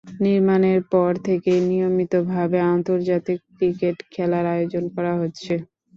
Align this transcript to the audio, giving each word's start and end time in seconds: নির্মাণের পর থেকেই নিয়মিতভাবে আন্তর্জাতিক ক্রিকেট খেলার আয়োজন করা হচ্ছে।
নির্মাণের 0.21 0.79
পর 0.91 1.11
থেকেই 1.25 1.59
নিয়মিতভাবে 1.69 2.59
আন্তর্জাতিক 2.71 3.39
ক্রিকেট 3.51 3.97
খেলার 4.11 4.45
আয়োজন 4.53 4.83
করা 4.95 5.13
হচ্ছে। 5.21 5.53